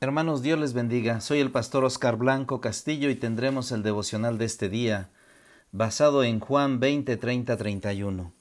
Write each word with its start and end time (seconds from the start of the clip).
Hermanos, 0.00 0.42
Dios 0.42 0.60
les 0.60 0.74
bendiga. 0.74 1.20
Soy 1.20 1.40
el 1.40 1.50
pastor 1.50 1.84
Oscar 1.84 2.14
Blanco 2.14 2.60
Castillo 2.60 3.10
y 3.10 3.16
tendremos 3.16 3.72
el 3.72 3.82
devocional 3.82 4.38
de 4.38 4.44
este 4.44 4.68
día, 4.68 5.10
basado 5.72 6.22
en 6.22 6.38
Juan 6.38 6.78
20, 6.78 7.16
30, 7.16 7.56
31. 7.56 8.32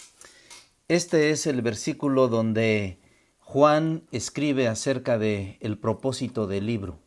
Este 0.87 1.31
es 1.31 1.47
el 1.47 1.63
versículo 1.63 2.27
donde 2.27 2.99
Juan 3.39 4.03
escribe 4.11 4.67
acerca 4.67 5.17
de 5.17 5.57
el 5.59 5.79
propósito 5.79 6.45
del 6.45 6.67
libro. 6.67 6.99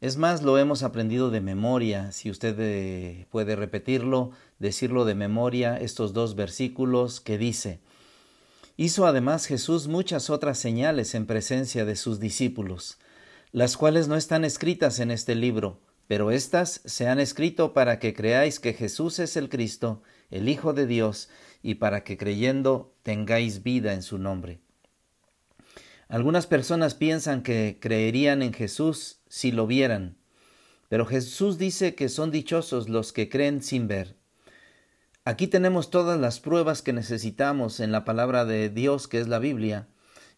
Es 0.00 0.16
más, 0.16 0.42
lo 0.42 0.58
hemos 0.58 0.82
aprendido 0.82 1.30
de 1.30 1.40
memoria. 1.40 2.10
Si 2.10 2.30
usted 2.30 2.56
eh, 2.58 3.28
puede 3.30 3.54
repetirlo, 3.54 4.32
decirlo 4.58 5.04
de 5.04 5.14
memoria, 5.14 5.78
estos 5.78 6.12
dos 6.12 6.34
versículos 6.34 7.20
que 7.20 7.38
dice, 7.38 7.78
Hizo 8.76 9.06
además 9.06 9.46
Jesús 9.46 9.86
muchas 9.86 10.30
otras 10.30 10.58
señales 10.58 11.14
en 11.14 11.26
presencia 11.26 11.84
de 11.84 11.94
sus 11.94 12.18
discípulos 12.18 12.98
las 13.54 13.76
cuales 13.76 14.08
no 14.08 14.16
están 14.16 14.44
escritas 14.44 14.98
en 14.98 15.12
este 15.12 15.36
libro, 15.36 15.80
pero 16.08 16.32
éstas 16.32 16.80
se 16.86 17.06
han 17.06 17.20
escrito 17.20 17.72
para 17.72 18.00
que 18.00 18.12
creáis 18.12 18.58
que 18.58 18.72
Jesús 18.72 19.20
es 19.20 19.36
el 19.36 19.48
Cristo, 19.48 20.02
el 20.32 20.48
Hijo 20.48 20.72
de 20.72 20.88
Dios, 20.88 21.28
y 21.62 21.76
para 21.76 22.02
que 22.02 22.16
creyendo 22.16 22.96
tengáis 23.04 23.62
vida 23.62 23.92
en 23.92 24.02
su 24.02 24.18
nombre. 24.18 24.58
Algunas 26.08 26.48
personas 26.48 26.96
piensan 26.96 27.44
que 27.44 27.78
creerían 27.80 28.42
en 28.42 28.52
Jesús 28.52 29.20
si 29.28 29.52
lo 29.52 29.68
vieran, 29.68 30.16
pero 30.88 31.06
Jesús 31.06 31.56
dice 31.56 31.94
que 31.94 32.08
son 32.08 32.32
dichosos 32.32 32.88
los 32.88 33.12
que 33.12 33.28
creen 33.28 33.62
sin 33.62 33.86
ver. 33.86 34.16
Aquí 35.24 35.46
tenemos 35.46 35.90
todas 35.90 36.18
las 36.18 36.40
pruebas 36.40 36.82
que 36.82 36.92
necesitamos 36.92 37.78
en 37.78 37.92
la 37.92 38.04
palabra 38.04 38.44
de 38.44 38.68
Dios 38.68 39.06
que 39.06 39.20
es 39.20 39.28
la 39.28 39.38
Biblia 39.38 39.86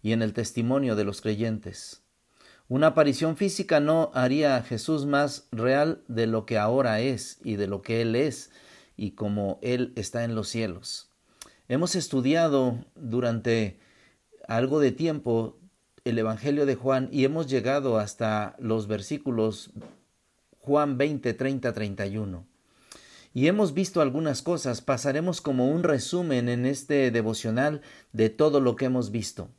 y 0.03 0.13
en 0.13 0.21
el 0.21 0.35
testimonio 0.35 0.97
de 0.97 1.05
los 1.05 1.23
creyentes. 1.23 2.03
Una 2.69 2.89
aparición 2.89 3.37
física 3.37 3.79
no 3.79 4.11
haría 4.13 4.57
a 4.57 4.63
Jesús 4.63 5.07
más 5.07 5.47
real 5.53 6.03
de 6.09 6.27
lo 6.27 6.47
que 6.47 6.59
ahora 6.59 7.01
es 7.01 7.39
y 7.45 7.55
de 7.55 7.69
lo 7.69 7.81
que 7.81 8.03
Él 8.03 8.17
es 8.17 8.51
y 8.97 9.13
como 9.13 9.61
Él 9.63 9.93
está 9.95 10.25
en 10.25 10.35
los 10.35 10.49
cielos. 10.49 11.09
Hemos 11.69 11.95
estudiado 11.95 12.85
durante 12.97 13.79
algo 14.49 14.81
de 14.81 14.91
tiempo 14.91 15.61
el 16.05 16.19
Evangelio 16.19 16.67
de 16.67 16.75
Juan 16.75 17.09
y 17.13 17.25
hemos 17.25 17.47
llegado 17.47 17.99
hasta 17.99 18.57
los 18.59 18.89
versículos 18.89 19.71
Juan 20.59 20.99
20, 20.99 21.35
30, 21.35 21.73
31. 21.73 22.47
Y 23.33 23.47
hemos 23.47 23.75
visto 23.75 24.01
algunas 24.01 24.43
cosas, 24.43 24.81
pasaremos 24.81 25.41
como 25.41 25.69
un 25.71 25.85
resumen 25.85 26.49
en 26.49 26.67
este 26.67 27.13
devocional 27.13 27.83
de 28.13 28.29
todo 28.29 28.61
lo 28.61 28.75
que 28.75 28.87
hemos 28.87 29.13
visto. 29.13 29.51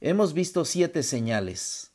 Hemos 0.00 0.32
visto 0.32 0.64
siete 0.64 1.04
señales 1.04 1.89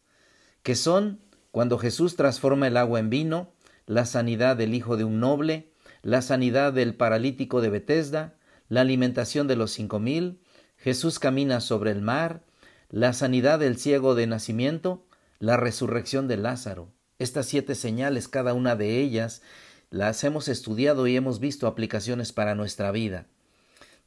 que 0.66 0.76
son 0.76 1.20
cuando 1.52 1.78
Jesús 1.78 2.16
transforma 2.16 2.66
el 2.66 2.76
agua 2.76 3.00
en 3.00 3.12
vino, 3.12 3.52
la 3.86 4.04
sanidad 4.08 4.58
del 4.58 4.74
hijo 4.74 4.98
de 4.98 5.04
un 5.04 5.20
noble, 5.20 5.70
la 6.02 6.24
sanidad 6.24 6.74
del 6.74 6.96
paralítico 6.96 7.62
de 7.62 7.70
Betesda, 7.70 8.34
la 8.68 8.82
alimentación 8.82 9.48
de 9.48 9.58
los 9.58 9.70
cinco 9.70 10.00
mil, 10.00 10.40
Jesús 10.76 11.20
camina 11.20 11.62
sobre 11.62 11.92
el 11.92 12.02
mar, 12.02 12.42
la 12.90 13.14
sanidad 13.14 13.60
del 13.60 13.78
ciego 13.78 14.16
de 14.16 14.26
nacimiento, 14.26 15.06
la 15.38 15.56
resurrección 15.56 16.28
de 16.28 16.38
Lázaro. 16.38 16.92
Estas 17.20 17.46
siete 17.46 17.76
señales, 17.76 18.28
cada 18.28 18.56
una 18.56 18.76
de 18.76 19.00
ellas, 19.02 19.44
las 19.92 20.24
hemos 20.24 20.48
estudiado 20.48 21.06
y 21.06 21.16
hemos 21.16 21.40
visto 21.40 21.68
aplicaciones 21.68 22.34
para 22.34 22.56
nuestra 22.56 22.90
vida. 22.90 23.28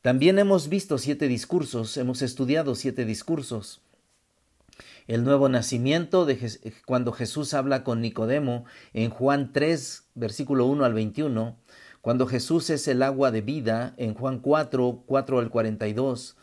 También 0.02 0.40
hemos 0.40 0.68
visto 0.68 0.98
siete 0.98 1.28
discursos, 1.28 1.96
hemos 1.96 2.20
estudiado 2.20 2.74
siete 2.74 3.04
discursos 3.04 3.80
el 5.08 5.24
nuevo 5.24 5.48
nacimiento 5.48 6.26
de 6.26 6.38
cuando 6.84 7.12
Jesús 7.12 7.54
habla 7.54 7.82
con 7.82 8.02
Nicodemo 8.02 8.66
en 8.92 9.08
Juan 9.08 9.52
3, 9.54 10.04
versículo 10.14 10.66
1 10.66 10.84
al 10.84 10.92
21, 10.92 11.56
cuando 12.02 12.26
Jesús 12.26 12.68
es 12.68 12.86
el 12.88 13.02
agua 13.02 13.30
de 13.30 13.40
vida 13.40 13.94
en 13.96 14.12
Juan 14.12 14.38
4, 14.38 15.04
4 15.06 15.38
al 15.38 15.50
42, 15.50 16.36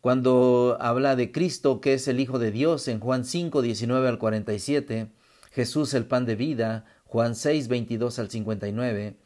cuando 0.00 0.76
habla 0.80 1.14
de 1.14 1.30
Cristo 1.30 1.80
que 1.80 1.94
es 1.94 2.08
el 2.08 2.18
Hijo 2.18 2.40
de 2.40 2.50
Dios 2.50 2.88
en 2.88 2.98
Juan 2.98 3.24
5, 3.24 3.62
19 3.62 4.08
al 4.08 4.18
47, 4.18 5.12
Jesús 5.52 5.94
el 5.94 6.04
pan 6.04 6.26
de 6.26 6.34
vida, 6.34 6.84
Juan 7.04 7.36
6, 7.36 7.68
22 7.68 8.18
al 8.18 8.28
59, 8.28 9.16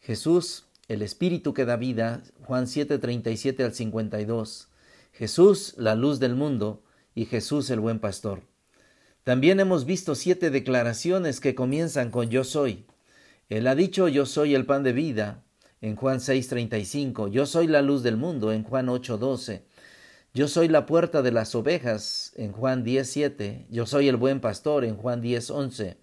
Jesús 0.00 0.66
el 0.88 1.02
Espíritu 1.02 1.54
que 1.54 1.64
da 1.64 1.76
vida, 1.76 2.24
Juan 2.42 2.66
7, 2.66 2.98
37 2.98 3.62
al 3.62 3.72
52, 3.72 4.68
Jesús 5.12 5.74
la 5.76 5.94
luz 5.94 6.18
del 6.18 6.34
mundo, 6.34 6.82
y 7.14 7.26
Jesús 7.26 7.70
el 7.70 7.80
buen 7.80 7.98
pastor. 7.98 8.42
También 9.24 9.60
hemos 9.60 9.84
visto 9.84 10.14
siete 10.14 10.50
declaraciones 10.50 11.40
que 11.40 11.54
comienzan 11.54 12.10
con 12.10 12.30
yo 12.30 12.44
soy. 12.44 12.86
Él 13.48 13.66
ha 13.66 13.74
dicho 13.74 14.08
yo 14.08 14.26
soy 14.26 14.54
el 14.54 14.64
pan 14.64 14.82
de 14.82 14.92
vida 14.92 15.44
en 15.80 15.96
Juan 15.96 16.20
6:35, 16.20 17.28
yo 17.30 17.46
soy 17.46 17.66
la 17.66 17.82
luz 17.82 18.02
del 18.02 18.16
mundo 18.16 18.52
en 18.52 18.64
Juan 18.64 18.88
8:12, 18.88 19.62
yo 20.34 20.46
soy 20.46 20.68
la 20.68 20.86
puerta 20.86 21.22
de 21.22 21.32
las 21.32 21.54
ovejas 21.54 22.32
en 22.36 22.52
Juan 22.52 22.84
10:7, 22.84 23.66
yo 23.70 23.86
soy 23.86 24.08
el 24.08 24.16
buen 24.16 24.40
pastor 24.40 24.84
en 24.84 24.96
Juan 24.96 25.22
10:11, 25.22 25.96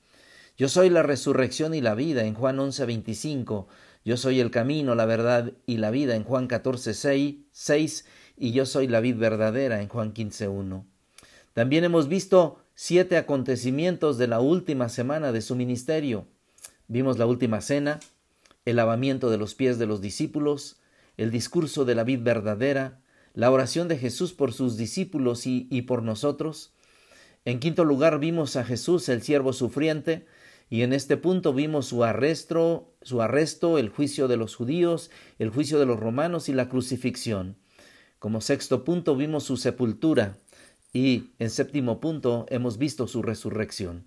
yo 0.58 0.68
soy 0.68 0.90
la 0.90 1.04
resurrección 1.04 1.74
y 1.76 1.82
la 1.82 1.96
vida 1.96 2.26
en 2.26 2.34
Juan 2.34 2.60
11:25, 2.60 3.68
yo 4.04 4.18
soy 4.18 4.40
el 4.40 4.52
camino, 4.52 4.96
la 4.96 5.06
verdad 5.06 5.54
y 5.66 5.78
la 5.78 5.92
vida 5.92 6.16
en 6.16 6.24
Juan 6.24 6.48
14:6 6.48 8.06
y 8.36 8.52
yo 8.52 8.66
soy 8.66 8.88
la 8.88 9.00
vid 9.00 9.18
verdadera 9.18 9.82
en 9.82 9.90
Juan 9.90 10.12
15:1. 10.14 10.86
También 11.58 11.84
hemos 11.84 12.08
visto 12.08 12.60
siete 12.76 13.18
acontecimientos 13.18 14.20
de 14.20 14.28
la 14.28 14.40
última 14.40 14.90
semana 14.90 15.32
de 15.32 15.42
su 15.42 15.56
ministerio. 15.56 16.28
Vimos 16.88 17.18
la 17.18 17.26
última 17.26 17.62
cena, 17.62 18.00
el 18.66 18.76
lavamiento 18.76 19.32
de 19.32 19.40
los 19.40 19.56
pies 19.56 19.80
de 19.80 19.88
los 19.88 20.00
discípulos, 20.00 20.78
el 21.18 21.32
discurso 21.32 21.84
de 21.84 21.96
la 21.96 22.04
vid 22.04 22.22
verdadera, 22.22 23.02
la 23.34 23.50
oración 23.50 23.88
de 23.88 23.98
Jesús 23.98 24.34
por 24.34 24.54
sus 24.54 24.78
discípulos 24.78 25.48
y, 25.48 25.68
y 25.72 25.82
por 25.82 26.04
nosotros. 26.04 26.76
En 27.44 27.60
quinto 27.60 27.86
lugar 27.86 28.20
vimos 28.20 28.56
a 28.56 28.64
Jesús, 28.64 29.10
el 29.10 29.24
siervo 29.24 29.52
sufriente, 29.52 30.28
y 30.70 30.84
en 30.84 30.94
este 30.94 31.18
punto 31.18 31.54
vimos 31.54 31.88
su 31.88 32.04
arresto, 32.04 32.94
su 33.02 33.20
arresto, 33.20 33.80
el 33.80 33.90
juicio 33.90 34.28
de 34.28 34.38
los 34.38 34.56
judíos, 34.56 35.10
el 35.40 35.50
juicio 35.50 35.80
de 35.80 35.88
los 35.88 36.00
romanos 36.00 36.50
y 36.50 36.54
la 36.54 36.70
crucifixión. 36.70 37.58
Como 38.20 38.42
sexto 38.42 38.84
punto 38.84 39.16
vimos 39.16 39.44
su 39.44 39.58
sepultura, 39.58 40.38
y 40.98 41.30
en 41.38 41.52
séptimo 41.52 42.00
punto 42.00 42.48
hemos 42.50 42.80
visto 42.80 43.06
su 43.06 43.22
resurrección. 43.22 44.04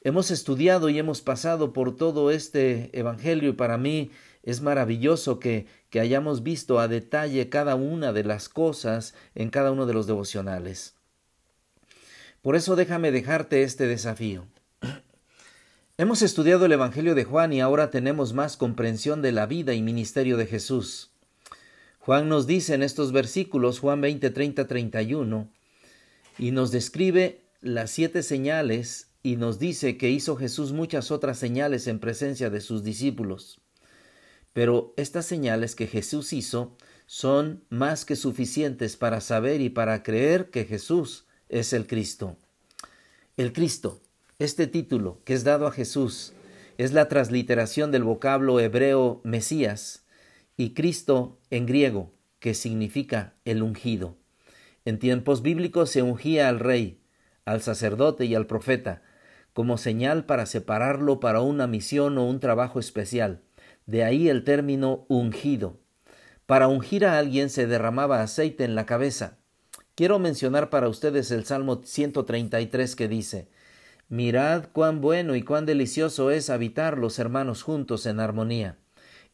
Hemos 0.00 0.30
estudiado 0.30 0.88
y 0.88 0.98
hemos 0.98 1.20
pasado 1.20 1.74
por 1.74 1.96
todo 1.96 2.30
este 2.30 2.98
Evangelio 2.98 3.50
y 3.50 3.52
para 3.52 3.76
mí 3.76 4.10
es 4.42 4.62
maravilloso 4.62 5.38
que, 5.38 5.66
que 5.90 6.00
hayamos 6.00 6.42
visto 6.42 6.80
a 6.80 6.88
detalle 6.88 7.50
cada 7.50 7.74
una 7.74 8.14
de 8.14 8.24
las 8.24 8.48
cosas 8.48 9.14
en 9.34 9.50
cada 9.50 9.70
uno 9.70 9.84
de 9.84 9.92
los 9.92 10.06
devocionales. 10.06 10.94
Por 12.40 12.56
eso 12.56 12.74
déjame 12.74 13.10
dejarte 13.10 13.62
este 13.62 13.86
desafío. 13.86 14.46
Hemos 15.98 16.22
estudiado 16.22 16.64
el 16.64 16.72
Evangelio 16.72 17.14
de 17.14 17.24
Juan 17.24 17.52
y 17.52 17.60
ahora 17.60 17.90
tenemos 17.90 18.32
más 18.32 18.56
comprensión 18.56 19.20
de 19.20 19.32
la 19.32 19.44
vida 19.44 19.74
y 19.74 19.82
ministerio 19.82 20.38
de 20.38 20.46
Jesús. 20.46 21.10
Juan 21.98 22.30
nos 22.30 22.46
dice 22.46 22.72
en 22.72 22.82
estos 22.82 23.12
versículos, 23.12 23.80
Juan 23.80 24.00
20, 24.00 24.30
30, 24.30 24.66
31, 24.66 25.50
y 26.38 26.52
nos 26.52 26.70
describe 26.70 27.42
las 27.60 27.90
siete 27.90 28.22
señales 28.22 29.08
y 29.22 29.36
nos 29.36 29.58
dice 29.58 29.96
que 29.96 30.10
hizo 30.10 30.36
Jesús 30.36 30.72
muchas 30.72 31.10
otras 31.10 31.38
señales 31.38 31.86
en 31.86 31.98
presencia 31.98 32.50
de 32.50 32.60
sus 32.60 32.84
discípulos. 32.84 33.60
Pero 34.52 34.94
estas 34.96 35.26
señales 35.26 35.74
que 35.74 35.86
Jesús 35.86 36.32
hizo 36.32 36.76
son 37.06 37.64
más 37.68 38.04
que 38.04 38.16
suficientes 38.16 38.96
para 38.96 39.20
saber 39.20 39.60
y 39.60 39.70
para 39.70 40.02
creer 40.02 40.50
que 40.50 40.64
Jesús 40.64 41.26
es 41.48 41.72
el 41.72 41.86
Cristo. 41.86 42.36
El 43.36 43.52
Cristo, 43.52 44.00
este 44.38 44.66
título 44.66 45.20
que 45.24 45.34
es 45.34 45.44
dado 45.44 45.66
a 45.66 45.72
Jesús, 45.72 46.32
es 46.76 46.92
la 46.92 47.08
transliteración 47.08 47.90
del 47.90 48.04
vocablo 48.04 48.60
hebreo 48.60 49.20
Mesías 49.24 50.04
y 50.56 50.74
Cristo 50.74 51.38
en 51.50 51.66
griego, 51.66 52.12
que 52.38 52.54
significa 52.54 53.34
el 53.44 53.62
ungido. 53.62 54.16
En 54.88 54.98
tiempos 54.98 55.42
bíblicos 55.42 55.90
se 55.90 56.00
ungía 56.00 56.48
al 56.48 56.60
rey, 56.60 57.02
al 57.44 57.60
sacerdote 57.60 58.24
y 58.24 58.34
al 58.34 58.46
profeta, 58.46 59.02
como 59.52 59.76
señal 59.76 60.24
para 60.24 60.46
separarlo 60.46 61.20
para 61.20 61.42
una 61.42 61.66
misión 61.66 62.16
o 62.16 62.24
un 62.24 62.40
trabajo 62.40 62.80
especial. 62.80 63.42
De 63.84 64.02
ahí 64.02 64.30
el 64.30 64.44
término 64.44 65.04
ungido. 65.08 65.76
Para 66.46 66.68
ungir 66.68 67.04
a 67.04 67.18
alguien 67.18 67.50
se 67.50 67.66
derramaba 67.66 68.22
aceite 68.22 68.64
en 68.64 68.74
la 68.74 68.86
cabeza. 68.86 69.36
Quiero 69.94 70.18
mencionar 70.18 70.70
para 70.70 70.88
ustedes 70.88 71.30
el 71.32 71.44
Salmo 71.44 71.82
133 71.84 72.96
que 72.96 73.08
dice, 73.08 73.50
Mirad 74.08 74.70
cuán 74.72 75.02
bueno 75.02 75.36
y 75.36 75.42
cuán 75.42 75.66
delicioso 75.66 76.30
es 76.30 76.48
habitar 76.48 76.96
los 76.96 77.18
hermanos 77.18 77.62
juntos 77.62 78.06
en 78.06 78.20
armonía. 78.20 78.78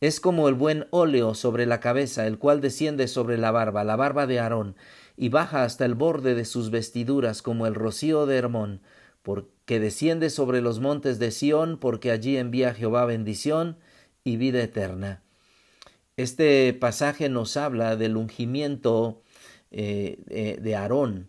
Es 0.00 0.18
como 0.18 0.48
el 0.48 0.54
buen 0.54 0.88
óleo 0.90 1.34
sobre 1.34 1.64
la 1.64 1.78
cabeza, 1.78 2.26
el 2.26 2.38
cual 2.38 2.60
desciende 2.60 3.06
sobre 3.06 3.38
la 3.38 3.52
barba, 3.52 3.84
la 3.84 3.94
barba 3.94 4.26
de 4.26 4.40
Aarón, 4.40 4.74
y 5.16 5.28
baja 5.28 5.64
hasta 5.64 5.84
el 5.84 5.94
borde 5.94 6.34
de 6.34 6.44
sus 6.44 6.70
vestiduras 6.70 7.42
como 7.42 7.66
el 7.66 7.74
rocío 7.74 8.26
de 8.26 8.36
Hermón, 8.36 8.80
porque 9.22 9.80
desciende 9.80 10.30
sobre 10.30 10.60
los 10.60 10.80
montes 10.80 11.18
de 11.18 11.30
Sión, 11.30 11.78
porque 11.78 12.10
allí 12.10 12.36
envía 12.36 12.74
Jehová 12.74 13.04
bendición 13.06 13.78
y 14.24 14.36
vida 14.36 14.62
eterna. 14.62 15.22
Este 16.16 16.72
pasaje 16.74 17.28
nos 17.28 17.56
habla 17.56 17.96
del 17.96 18.16
ungimiento 18.16 19.22
eh, 19.70 20.58
de 20.60 20.76
Aarón 20.76 21.28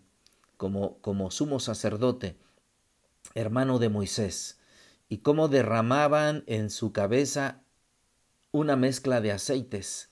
como, 0.56 0.98
como 1.00 1.30
sumo 1.30 1.60
sacerdote, 1.60 2.36
hermano 3.34 3.78
de 3.78 3.88
Moisés, 3.88 4.58
y 5.08 5.18
cómo 5.18 5.48
derramaban 5.48 6.44
en 6.46 6.70
su 6.70 6.92
cabeza 6.92 7.62
una 8.52 8.76
mezcla 8.76 9.20
de 9.20 9.32
aceites, 9.32 10.10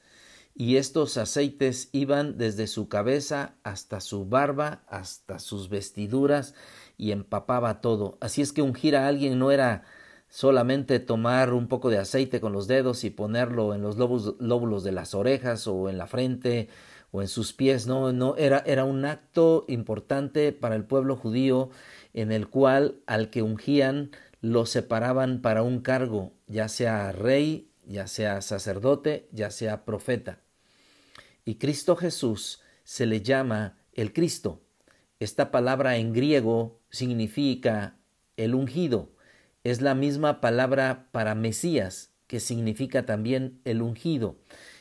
y 0.55 0.77
estos 0.77 1.17
aceites 1.17 1.89
iban 1.93 2.39
desde 2.39 2.67
su 2.69 2.89
cabeza 2.89 3.57
hasta 3.65 4.01
su 4.01 4.27
barba, 4.27 4.85
hasta 4.89 5.39
sus 5.41 5.69
vestiduras, 5.69 6.55
y 6.97 7.11
empapaba 7.11 7.81
todo. 7.81 8.19
Así 8.21 8.41
es 8.41 8.53
que 8.53 8.63
ungir 8.63 8.97
a 8.97 9.09
alguien 9.09 9.39
no 9.39 9.51
era 9.51 9.83
solamente 10.29 11.01
tomar 11.01 11.53
un 11.53 11.69
poco 11.69 11.91
de 11.91 11.99
aceite 11.99 12.41
con 12.41 12.53
los 12.53 12.67
dedos 12.69 13.05
y 13.05 13.11
ponerlo 13.11 13.75
en 13.75 13.83
los 13.83 13.97
lóbulos 13.97 14.85
de 14.85 14.93
las 14.93 15.15
orejas 15.15 15.67
o 15.67 15.89
en 15.89 15.99
la 15.99 16.07
frente 16.07 16.69
o 17.11 17.23
en 17.23 17.29
sus 17.29 17.53
pies, 17.53 17.87
no, 17.87 18.13
no, 18.13 18.35
era, 18.37 18.59
era 18.67 18.85
un 18.85 19.05
acto 19.05 19.65
importante 19.69 20.53
para 20.53 20.75
el 20.75 20.85
pueblo 20.85 21.17
judío 21.17 21.71
en 22.13 22.33
el 22.33 22.49
cual 22.49 22.97
al 23.07 23.31
que 23.31 23.43
ungían 23.43 24.11
lo 24.41 24.67
separaban 24.67 25.41
para 25.41 25.63
un 25.63 25.81
cargo, 25.81 26.33
ya 26.49 26.69
sea 26.69 27.13
rey, 27.13 27.71
ya 27.87 28.09
sea 28.09 28.41
sacerdote, 28.43 29.29
ya 29.33 29.51
sea 29.51 29.85
profeta. 29.85 30.44
Y 31.45 31.57
Cristo 31.57 31.97
Jesús 31.97 32.63
se 32.85 33.07
le 33.07 33.23
llama 33.23 33.79
el 33.93 34.13
Cristo. 34.13 34.63
Esta 35.21 35.51
palabra 35.51 35.97
en 35.97 36.13
griego 36.13 36.81
significa 36.91 37.97
el 38.37 38.55
ungido. 38.55 39.13
Es 39.63 39.81
la 39.81 39.95
misma 39.95 40.41
palabra 40.41 41.09
para 41.13 41.35
Mesías, 41.35 42.13
que 42.27 42.41
significa 42.41 43.07
también 43.07 43.61
el 43.65 43.83
ungido. 43.83 44.39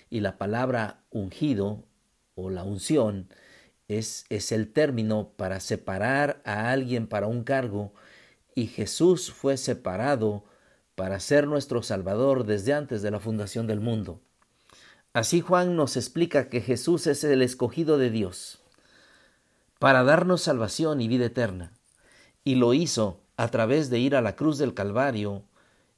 Y 0.10 0.20
la 0.20 0.38
palabra 0.38 1.04
ungido 1.10 1.86
o 2.36 2.50
la 2.50 2.64
unción 2.64 3.30
es, 3.88 4.26
es 4.30 4.52
el 4.52 4.72
término 4.72 5.34
para 5.36 5.60
separar 5.60 6.42
a 6.46 6.72
alguien 6.72 7.08
para 7.08 7.28
un 7.28 7.44
cargo 7.44 7.94
y 8.56 8.68
Jesús 8.68 9.32
fue 9.32 9.58
separado 9.58 10.44
para 10.96 11.20
ser 11.20 11.48
nuestro 11.48 11.82
Salvador 11.82 12.46
desde 12.46 12.74
antes 12.74 13.02
de 13.02 13.12
la 13.12 13.20
fundación 13.20 13.68
del 13.68 13.80
mundo. 13.80 14.22
Así 15.14 15.42
Juan 15.42 15.76
nos 15.76 15.96
explica 15.96 16.50
que 16.50 16.60
Jesús 16.60 17.06
es 17.06 17.24
el 17.24 17.44
escogido 17.44 18.00
de 18.00 18.10
Dios 18.10 18.60
para 19.78 20.04
darnos 20.04 20.42
salvación 20.42 21.02
y 21.02 21.08
vida 21.10 21.26
eterna, 21.26 21.74
y 22.46 22.56
lo 22.56 22.74
hizo 22.74 23.20
a 23.36 23.50
través 23.50 23.90
de 23.90 24.00
ir 24.00 24.16
a 24.16 24.22
la 24.22 24.38
cruz 24.38 24.58
del 24.58 24.74
Calvario, 24.74 25.44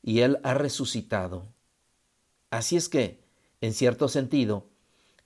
y 0.02 0.22
Él 0.22 0.40
ha 0.44 0.56
resucitado. 0.56 1.48
Así 2.50 2.78
es 2.78 2.90
que, 2.90 3.24
en 3.62 3.74
cierto 3.74 4.08
sentido, 4.08 4.68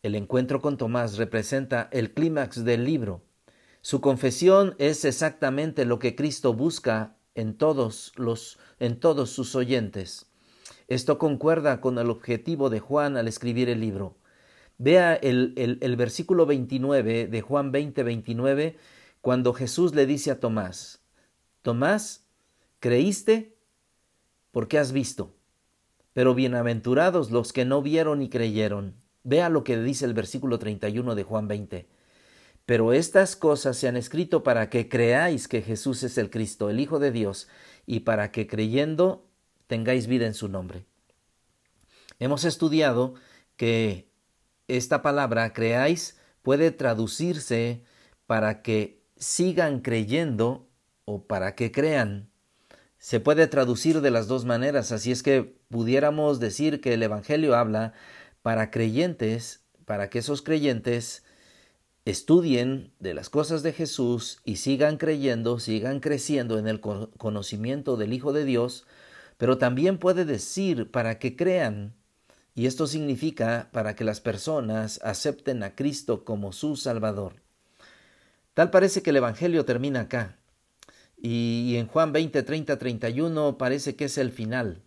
el 0.04 0.16
encuentro 0.16 0.62
con 0.62 0.78
Tomás 0.78 1.18
representa 1.18 1.90
el 1.92 2.14
clímax 2.14 2.66
del 2.66 2.84
libro. 2.84 3.22
Su 3.82 4.02
confesión 4.02 4.76
es 4.78 5.06
exactamente 5.06 5.86
lo 5.86 6.00
que 6.00 6.16
Cristo 6.16 6.54
busca 6.54 7.16
en 7.34 7.58
todos 7.58 8.12
los 8.18 8.60
en 8.80 9.00
todos 9.00 9.30
sus 9.30 9.56
oyentes. 9.56 10.29
Esto 10.90 11.20
concuerda 11.20 11.82
con 11.82 12.00
el 12.00 12.10
objetivo 12.10 12.72
de 12.72 12.80
Juan 12.80 13.16
al 13.16 13.28
escribir 13.28 13.70
el 13.70 13.80
libro. 13.80 14.18
Vea 14.80 15.14
el, 15.14 15.54
el, 15.82 15.96
versículo 15.96 16.48
29 16.48 17.28
de 17.28 17.42
Juan 17.42 17.72
20, 17.72 18.02
29, 18.02 18.76
cuando 19.22 19.54
Jesús 19.54 19.94
le 19.94 20.08
dice 20.08 20.32
a 20.32 20.40
Tomás, 20.40 21.04
Tomás, 21.62 22.26
¿creíste? 22.80 23.56
Porque 24.52 24.80
has 24.80 24.92
visto. 24.92 25.36
Pero 26.14 26.34
bienaventurados 26.34 27.30
los 27.30 27.54
que 27.54 27.66
no 27.66 27.84
vieron 27.84 28.24
y 28.24 28.30
creyeron. 28.30 28.96
Vea 29.24 29.50
lo 29.50 29.64
que 29.64 29.78
dice 29.80 30.06
el 30.06 30.16
versículo 30.16 30.58
31 30.58 31.14
de 31.14 31.24
Juan 31.24 31.48
20. 31.48 31.88
Pero 32.66 32.94
estas 32.94 33.36
cosas 33.36 33.78
se 33.78 33.88
han 33.88 33.98
escrito 33.98 34.42
para 34.42 34.72
que 34.72 34.90
creáis 34.90 35.48
que 35.48 35.62
Jesús 35.62 36.02
es 36.02 36.18
el 36.18 36.32
Cristo, 36.32 36.72
el 36.72 36.80
Hijo 36.80 36.98
de 36.98 37.12
Dios, 37.12 37.48
y 37.86 38.00
para 38.02 38.32
que 38.32 38.48
creyendo 38.48 39.29
tengáis 39.70 40.08
vida 40.08 40.26
en 40.26 40.34
su 40.34 40.50
nombre. 40.50 40.84
Hemos 42.18 42.44
estudiado 42.44 43.14
que 43.56 44.10
esta 44.68 45.04
palabra 45.04 45.54
creáis 45.54 46.18
puede 46.42 46.72
traducirse 46.72 47.84
para 48.26 48.64
que 48.64 49.04
sigan 49.16 49.82
creyendo 49.82 50.68
o 51.06 51.24
para 51.28 51.54
que 51.54 51.72
crean. 51.72 52.32
Se 52.98 53.20
puede 53.20 53.46
traducir 53.46 54.02
de 54.02 54.10
las 54.10 54.28
dos 54.28 54.44
maneras, 54.44 54.92
así 54.92 55.12
es 55.12 55.22
que 55.22 55.44
pudiéramos 55.70 56.40
decir 56.40 56.82
que 56.82 56.96
el 56.96 57.04
Evangelio 57.04 57.56
habla 57.56 57.94
para 58.42 58.72
creyentes, 58.72 59.62
para 59.86 60.10
que 60.10 60.20
esos 60.20 60.42
creyentes 60.42 61.24
estudien 62.06 62.92
de 63.00 63.14
las 63.14 63.30
cosas 63.30 63.62
de 63.62 63.72
Jesús 63.72 64.40
y 64.44 64.56
sigan 64.56 64.98
creyendo, 64.98 65.60
sigan 65.60 66.00
creciendo 66.00 66.58
en 66.58 66.68
el 66.68 66.82
conocimiento 66.82 67.98
del 67.98 68.14
Hijo 68.14 68.34
de 68.34 68.46
Dios, 68.46 68.88
pero 69.40 69.58
también 69.58 69.98
puede 69.98 70.26
decir 70.26 70.92
para 70.92 71.18
que 71.18 71.38
crean, 71.38 71.96
y 72.56 72.66
esto 72.66 72.88
significa 72.88 73.70
para 73.72 73.96
que 73.96 74.04
las 74.04 74.20
personas 74.20 75.00
acepten 75.02 75.64
a 75.64 75.76
Cristo 75.76 76.26
como 76.26 76.52
su 76.52 76.76
Salvador. 76.76 77.36
Tal 78.54 78.70
parece 78.70 79.02
que 79.02 79.12
el 79.12 79.16
Evangelio 79.16 79.64
termina 79.64 80.02
acá, 80.02 80.36
y 81.18 81.78
en 81.78 81.88
Juan 81.88 82.12
20, 82.12 82.44
30, 82.44 82.78
31 82.78 83.58
parece 83.58 83.96
que 83.96 84.06
es 84.06 84.18
el 84.18 84.34
final. 84.34 84.84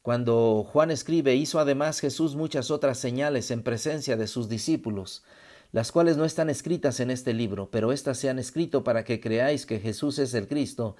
Cuando 0.00 0.66
Juan 0.66 0.90
escribe, 0.90 1.34
hizo 1.34 1.60
además 1.60 2.00
Jesús 2.00 2.34
muchas 2.34 2.70
otras 2.70 2.96
señales 2.96 3.50
en 3.50 3.62
presencia 3.62 4.16
de 4.16 4.26
sus 4.26 4.48
discípulos, 4.48 5.22
las 5.70 5.92
cuales 5.92 6.16
no 6.16 6.24
están 6.24 6.48
escritas 6.48 6.98
en 7.00 7.10
este 7.10 7.34
libro, 7.34 7.70
pero 7.70 7.92
éstas 7.92 8.16
se 8.16 8.30
han 8.30 8.38
escrito 8.38 8.84
para 8.84 9.04
que 9.04 9.20
creáis 9.20 9.66
que 9.66 9.80
Jesús 9.80 10.18
es 10.18 10.32
el 10.32 10.48
Cristo, 10.48 10.96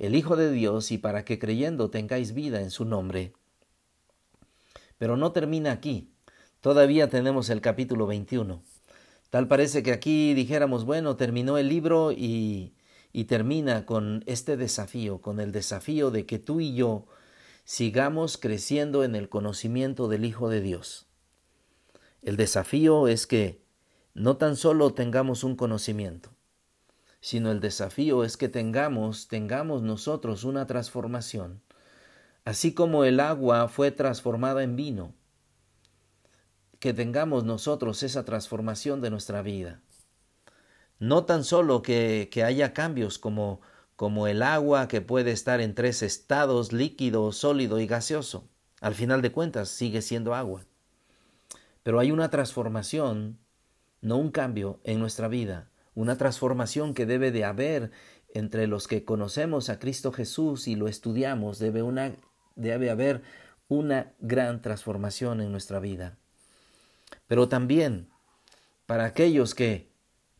el 0.00 0.16
Hijo 0.16 0.34
de 0.34 0.50
Dios, 0.50 0.90
y 0.92 0.98
para 0.98 1.24
que 1.24 1.38
creyendo 1.38 1.90
tengáis 1.90 2.32
vida 2.32 2.62
en 2.62 2.70
su 2.70 2.86
nombre. 2.86 3.34
Pero 4.96 5.18
no 5.18 5.32
termina 5.32 5.72
aquí. 5.72 6.10
Todavía 6.60 7.10
tenemos 7.10 7.50
el 7.50 7.60
capítulo 7.60 8.06
21. 8.06 8.62
Tal 9.28 9.46
parece 9.46 9.82
que 9.82 9.92
aquí 9.92 10.32
dijéramos, 10.32 10.86
bueno, 10.86 11.16
terminó 11.16 11.58
el 11.58 11.68
libro 11.68 12.12
y, 12.12 12.72
y 13.12 13.24
termina 13.24 13.84
con 13.84 14.24
este 14.26 14.56
desafío, 14.56 15.20
con 15.20 15.38
el 15.38 15.52
desafío 15.52 16.10
de 16.10 16.24
que 16.24 16.38
tú 16.38 16.60
y 16.60 16.74
yo 16.74 17.06
sigamos 17.64 18.38
creciendo 18.38 19.04
en 19.04 19.14
el 19.14 19.28
conocimiento 19.28 20.08
del 20.08 20.24
Hijo 20.24 20.48
de 20.48 20.62
Dios. 20.62 21.08
El 22.22 22.36
desafío 22.36 23.06
es 23.06 23.26
que 23.26 23.62
no 24.14 24.38
tan 24.38 24.56
solo 24.56 24.94
tengamos 24.94 25.44
un 25.44 25.56
conocimiento, 25.56 26.30
sino 27.20 27.50
el 27.50 27.60
desafío 27.60 28.24
es 28.24 28.36
que 28.36 28.48
tengamos, 28.48 29.28
tengamos 29.28 29.82
nosotros 29.82 30.44
una 30.44 30.66
transformación, 30.66 31.62
así 32.44 32.74
como 32.74 33.04
el 33.04 33.20
agua 33.20 33.68
fue 33.68 33.90
transformada 33.90 34.62
en 34.62 34.76
vino, 34.76 35.14
que 36.78 36.94
tengamos 36.94 37.44
nosotros 37.44 38.02
esa 38.02 38.24
transformación 38.24 39.00
de 39.00 39.10
nuestra 39.10 39.42
vida. 39.42 39.80
No 40.98 41.24
tan 41.24 41.44
solo 41.44 41.82
que, 41.82 42.28
que 42.32 42.44
haya 42.44 42.72
cambios 42.72 43.18
como 43.18 43.60
como 44.00 44.26
el 44.26 44.40
agua 44.40 44.88
que 44.88 45.02
puede 45.02 45.30
estar 45.30 45.60
en 45.60 45.74
tres 45.74 46.02
estados, 46.02 46.72
líquido, 46.72 47.32
sólido 47.32 47.80
y 47.80 47.86
gaseoso. 47.86 48.48
Al 48.80 48.94
final 48.94 49.20
de 49.20 49.30
cuentas 49.30 49.68
sigue 49.68 50.00
siendo 50.00 50.34
agua. 50.34 50.64
Pero 51.82 52.00
hay 52.00 52.10
una 52.10 52.30
transformación, 52.30 53.38
no 54.00 54.16
un 54.16 54.30
cambio 54.30 54.80
en 54.84 55.00
nuestra 55.00 55.28
vida, 55.28 55.69
una 55.94 56.16
transformación 56.16 56.94
que 56.94 57.06
debe 57.06 57.30
de 57.30 57.44
haber 57.44 57.90
entre 58.32 58.66
los 58.66 58.86
que 58.86 59.04
conocemos 59.04 59.68
a 59.68 59.78
Cristo 59.78 60.12
Jesús 60.12 60.68
y 60.68 60.76
lo 60.76 60.88
estudiamos, 60.88 61.58
debe, 61.58 61.82
una, 61.82 62.12
debe 62.54 62.90
haber 62.90 63.22
una 63.68 64.12
gran 64.20 64.62
transformación 64.62 65.40
en 65.40 65.50
nuestra 65.50 65.80
vida. 65.80 66.18
Pero 67.26 67.48
también 67.48 68.08
para 68.86 69.04
aquellos 69.04 69.54
que 69.54 69.90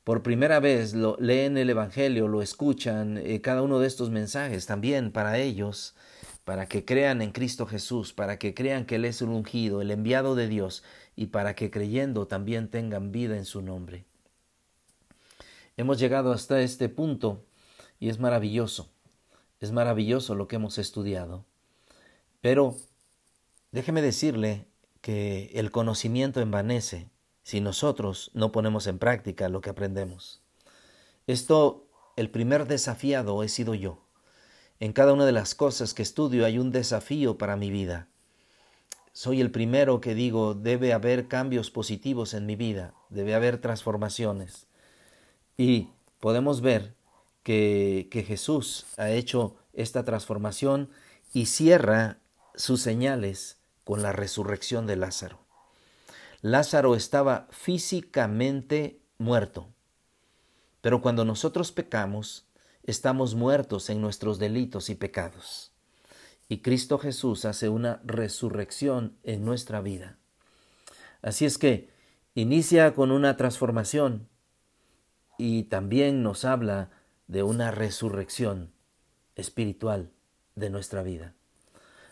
por 0.04 0.22
primera 0.22 0.58
vez 0.58 0.94
lo, 0.94 1.16
leen 1.20 1.56
el 1.56 1.70
Evangelio, 1.70 2.26
lo 2.26 2.42
escuchan, 2.42 3.18
eh, 3.18 3.40
cada 3.40 3.62
uno 3.62 3.78
de 3.78 3.86
estos 3.86 4.10
mensajes 4.10 4.66
también 4.66 5.12
para 5.12 5.38
ellos, 5.38 5.94
para 6.44 6.66
que 6.66 6.84
crean 6.84 7.22
en 7.22 7.30
Cristo 7.30 7.66
Jesús, 7.66 8.12
para 8.12 8.38
que 8.38 8.54
crean 8.54 8.86
que 8.86 8.96
Él 8.96 9.04
es 9.04 9.22
el 9.22 9.28
ungido, 9.28 9.82
el 9.82 9.92
enviado 9.92 10.34
de 10.34 10.48
Dios, 10.48 10.82
y 11.14 11.26
para 11.26 11.54
que 11.54 11.70
creyendo 11.70 12.26
también 12.26 12.68
tengan 12.68 13.12
vida 13.12 13.36
en 13.36 13.44
su 13.44 13.62
nombre. 13.62 14.09
Hemos 15.80 15.98
llegado 15.98 16.32
hasta 16.32 16.60
este 16.60 16.90
punto 16.90 17.46
y 17.98 18.10
es 18.10 18.18
maravilloso, 18.18 18.90
es 19.60 19.72
maravilloso 19.72 20.34
lo 20.34 20.46
que 20.46 20.56
hemos 20.56 20.76
estudiado. 20.76 21.46
Pero 22.42 22.76
déjeme 23.72 24.02
decirle 24.02 24.66
que 25.00 25.50
el 25.54 25.70
conocimiento 25.70 26.42
envanece, 26.42 27.08
si 27.44 27.62
nosotros 27.62 28.30
no 28.34 28.52
ponemos 28.52 28.86
en 28.88 28.98
práctica 28.98 29.48
lo 29.48 29.62
que 29.62 29.70
aprendemos. 29.70 30.42
Esto, 31.26 31.86
el 32.14 32.28
primer 32.28 32.66
desafiado 32.66 33.42
he 33.42 33.48
sido 33.48 33.74
yo. 33.74 34.04
En 34.80 34.92
cada 34.92 35.14
una 35.14 35.24
de 35.24 35.32
las 35.32 35.54
cosas 35.54 35.94
que 35.94 36.02
estudio 36.02 36.44
hay 36.44 36.58
un 36.58 36.72
desafío 36.72 37.38
para 37.38 37.56
mi 37.56 37.70
vida. 37.70 38.06
Soy 39.14 39.40
el 39.40 39.50
primero 39.50 40.02
que 40.02 40.14
digo, 40.14 40.52
debe 40.52 40.92
haber 40.92 41.26
cambios 41.26 41.70
positivos 41.70 42.34
en 42.34 42.44
mi 42.44 42.54
vida, 42.54 42.92
debe 43.08 43.34
haber 43.34 43.62
transformaciones. 43.62 44.66
Y 45.60 45.90
podemos 46.20 46.62
ver 46.62 46.94
que, 47.42 48.08
que 48.10 48.22
Jesús 48.22 48.86
ha 48.96 49.10
hecho 49.10 49.56
esta 49.74 50.06
transformación 50.06 50.88
y 51.34 51.44
cierra 51.44 52.16
sus 52.54 52.80
señales 52.80 53.58
con 53.84 54.00
la 54.00 54.12
resurrección 54.12 54.86
de 54.86 54.96
Lázaro. 54.96 55.38
Lázaro 56.40 56.94
estaba 56.94 57.46
físicamente 57.50 59.02
muerto, 59.18 59.68
pero 60.80 61.02
cuando 61.02 61.26
nosotros 61.26 61.72
pecamos, 61.72 62.46
estamos 62.84 63.34
muertos 63.34 63.90
en 63.90 64.00
nuestros 64.00 64.38
delitos 64.38 64.88
y 64.88 64.94
pecados. 64.94 65.72
Y 66.48 66.62
Cristo 66.62 66.96
Jesús 66.96 67.44
hace 67.44 67.68
una 67.68 68.00
resurrección 68.02 69.18
en 69.24 69.44
nuestra 69.44 69.82
vida. 69.82 70.16
Así 71.20 71.44
es 71.44 71.58
que 71.58 71.90
inicia 72.34 72.94
con 72.94 73.10
una 73.10 73.36
transformación 73.36 74.30
y 75.40 75.62
también 75.62 76.22
nos 76.22 76.44
habla 76.44 76.90
de 77.26 77.42
una 77.42 77.70
resurrección 77.70 78.72
espiritual 79.36 80.10
de 80.54 80.68
nuestra 80.68 81.02
vida. 81.02 81.34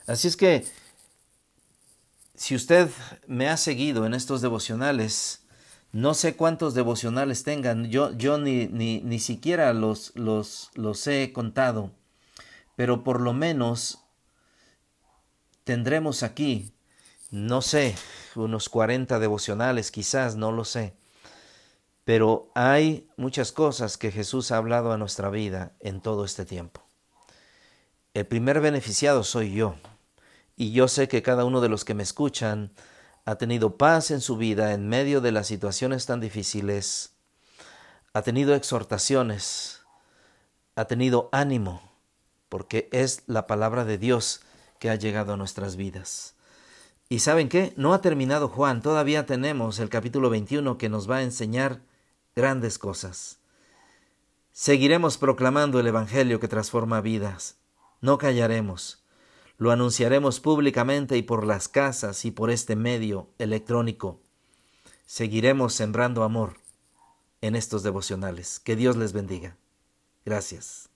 Así 0.06 0.28
es 0.28 0.36
que 0.36 0.64
si 2.34 2.54
usted 2.54 2.88
me 3.26 3.48
ha 3.48 3.58
seguido 3.58 4.06
en 4.06 4.14
estos 4.14 4.40
devocionales, 4.40 5.42
no 5.92 6.14
sé 6.14 6.36
cuántos 6.36 6.72
devocionales 6.72 7.42
tengan, 7.44 7.90
yo, 7.90 8.12
yo 8.16 8.38
ni, 8.38 8.66
ni, 8.68 9.02
ni 9.02 9.18
siquiera 9.18 9.74
los, 9.74 10.12
los, 10.14 10.70
los 10.74 11.06
he 11.06 11.30
contado, 11.34 11.90
pero 12.76 13.04
por 13.04 13.20
lo 13.20 13.34
menos 13.34 14.04
tendremos 15.64 16.22
aquí, 16.22 16.72
no 17.30 17.60
sé, 17.60 17.94
unos 18.36 18.70
40 18.70 19.18
devocionales 19.18 19.90
quizás, 19.90 20.36
no 20.36 20.50
lo 20.50 20.64
sé. 20.64 20.94
Pero 22.08 22.50
hay 22.54 23.06
muchas 23.18 23.52
cosas 23.52 23.98
que 23.98 24.10
Jesús 24.10 24.50
ha 24.50 24.56
hablado 24.56 24.92
a 24.92 24.96
nuestra 24.96 25.28
vida 25.28 25.72
en 25.78 26.00
todo 26.00 26.24
este 26.24 26.46
tiempo. 26.46 26.80
El 28.14 28.26
primer 28.26 28.62
beneficiado 28.62 29.24
soy 29.24 29.52
yo. 29.52 29.74
Y 30.56 30.72
yo 30.72 30.88
sé 30.88 31.06
que 31.06 31.20
cada 31.20 31.44
uno 31.44 31.60
de 31.60 31.68
los 31.68 31.84
que 31.84 31.92
me 31.92 32.02
escuchan 32.02 32.72
ha 33.26 33.34
tenido 33.34 33.76
paz 33.76 34.10
en 34.10 34.22
su 34.22 34.38
vida 34.38 34.72
en 34.72 34.88
medio 34.88 35.20
de 35.20 35.32
las 35.32 35.48
situaciones 35.48 36.06
tan 36.06 36.18
difíciles, 36.18 37.12
ha 38.14 38.22
tenido 38.22 38.54
exhortaciones, 38.54 39.82
ha 40.76 40.86
tenido 40.86 41.28
ánimo, 41.30 41.92
porque 42.48 42.88
es 42.90 43.22
la 43.26 43.46
palabra 43.46 43.84
de 43.84 43.98
Dios 43.98 44.40
que 44.78 44.88
ha 44.88 44.94
llegado 44.94 45.34
a 45.34 45.36
nuestras 45.36 45.76
vidas. 45.76 46.36
Y 47.10 47.18
saben 47.18 47.50
qué, 47.50 47.74
no 47.76 47.92
ha 47.92 48.00
terminado 48.00 48.48
Juan, 48.48 48.80
todavía 48.80 49.26
tenemos 49.26 49.78
el 49.78 49.90
capítulo 49.90 50.30
21 50.30 50.78
que 50.78 50.88
nos 50.88 51.10
va 51.10 51.18
a 51.18 51.22
enseñar 51.22 51.82
grandes 52.38 52.78
cosas. 52.78 53.40
Seguiremos 54.52 55.18
proclamando 55.18 55.78
el 55.78 55.86
Evangelio 55.86 56.40
que 56.40 56.48
transforma 56.48 57.02
vidas, 57.02 57.58
no 58.00 58.16
callaremos 58.16 59.04
lo 59.58 59.72
anunciaremos 59.72 60.38
públicamente 60.38 61.16
y 61.16 61.22
por 61.22 61.44
las 61.44 61.68
casas 61.68 62.24
y 62.24 62.30
por 62.30 62.50
este 62.50 62.76
medio 62.76 63.28
electrónico. 63.38 64.20
Seguiremos 65.04 65.74
sembrando 65.74 66.22
amor 66.22 66.60
en 67.40 67.56
estos 67.56 67.82
devocionales. 67.82 68.60
Que 68.60 68.76
Dios 68.76 68.96
les 68.96 69.12
bendiga. 69.12 69.56
Gracias. 70.24 70.87